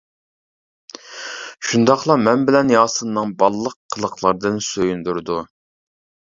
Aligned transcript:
شۇنداقلا 1.73 2.17
مەن 2.23 2.47
بىلەن 2.49 2.73
ياسىننىڭ 2.77 3.37
بالىلىق 3.45 3.79
قىلىقلىرىدىن 3.97 4.61
سۆيۈندۈرىدۇ. 4.73 5.41